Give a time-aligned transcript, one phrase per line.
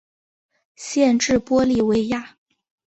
[0.75, 2.35] 县治玻利维亚。